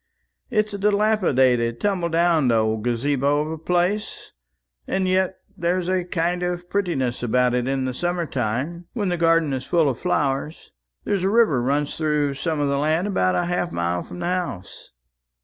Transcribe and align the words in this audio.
It's 0.49 0.73
a 0.73 0.79
dilapidated 0.79 1.79
tumbledown 1.79 2.51
old 2.51 2.83
gazabo 2.83 3.41
of 3.45 3.51
a 3.51 3.57
place, 3.59 4.31
and 4.87 5.07
yet 5.07 5.35
there's 5.55 5.87
a 5.89 6.05
kind 6.05 6.41
of 6.41 6.67
prettiness 6.71 7.21
about 7.21 7.53
it 7.53 7.67
in 7.67 7.93
summer 7.93 8.25
time, 8.25 8.87
when 8.93 9.09
the 9.09 9.15
garden 9.17 9.53
is 9.53 9.63
full 9.65 9.87
of 9.87 9.99
flowers. 9.99 10.71
There's 11.03 11.23
a 11.23 11.29
river 11.29 11.61
runs 11.61 11.97
through 11.97 12.33
some 12.33 12.59
of 12.59 12.67
the 12.67 12.79
land 12.79 13.05
about 13.05 13.35
half 13.47 13.69
a 13.69 13.73
mile 13.75 14.01
from 14.01 14.21
the 14.21 14.25
house." 14.25 14.91